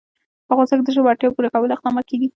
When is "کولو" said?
1.53-1.75